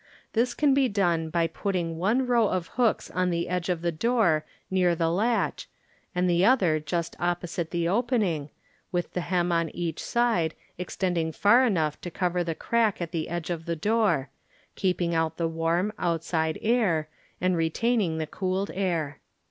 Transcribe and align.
This 0.33 0.55
can 0.55 0.73
be 0.73 0.87
done 0.89 1.29
by 1.29 1.45
putting 1.45 1.95
one 1.99 2.25
row 2.25 2.47
of 2.47 2.69
hooks 2.69 3.11
on 3.11 3.29
the 3.29 3.47
edge 3.47 3.69
of 3.69 3.83
the 3.83 3.91
door 3.91 4.43
near 4.71 4.95
the 4.95 5.11
latch 5.11 5.69
and 6.15 6.27
the 6.27 6.43
other 6.43 6.79
just 6.79 7.15
opposite 7.19 7.69
the 7.69 7.87
opening, 7.87 8.49
with 8.91 9.13
the 9.13 9.21
hem 9.21 9.51
on 9.51 9.69
each 9.75 10.01
side 10.03 10.55
ex 10.79 10.97
tending 10.97 11.31
far 11.31 11.63
enough 11.67 12.01
to 12.01 12.09
cover 12.09 12.43
the 12.43 12.55
crack 12.55 12.99
at 12.99 13.11
the 13.11 13.29
edge 13.29 13.51
of 13.51 13.65
the 13.65 13.75
door, 13.75 14.31
keeping 14.73 15.13
out 15.13 15.37
the 15.37 15.47
warm, 15.47 15.93
outside 15.99 16.57
air 16.63 17.07
and 17.39 17.55
retaining 17.55 18.17
the 18.17 18.25
cooled 18.25 18.71
air. 18.73 19.19